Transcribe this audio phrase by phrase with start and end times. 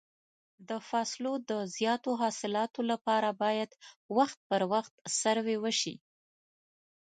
[0.69, 3.71] د فصلو د زیاتو حاصلاتو لپاره باید
[4.17, 5.95] وخت پر وخت سروې وشي.